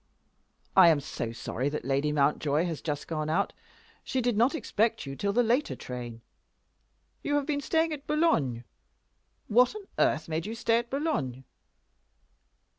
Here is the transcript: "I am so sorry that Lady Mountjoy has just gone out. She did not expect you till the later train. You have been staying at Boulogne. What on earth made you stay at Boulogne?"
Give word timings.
"I 0.75 0.89
am 0.89 0.99
so 0.99 1.31
sorry 1.31 1.69
that 1.69 1.85
Lady 1.85 2.11
Mountjoy 2.11 2.65
has 2.65 2.81
just 2.81 3.07
gone 3.07 3.29
out. 3.29 3.53
She 4.03 4.19
did 4.19 4.35
not 4.35 4.55
expect 4.55 5.05
you 5.05 5.15
till 5.15 5.31
the 5.31 5.43
later 5.43 5.75
train. 5.75 6.23
You 7.21 7.35
have 7.35 7.45
been 7.45 7.61
staying 7.61 7.93
at 7.93 8.07
Boulogne. 8.07 8.63
What 9.47 9.75
on 9.75 9.83
earth 9.99 10.27
made 10.27 10.47
you 10.47 10.55
stay 10.55 10.79
at 10.79 10.89
Boulogne?" 10.89 11.43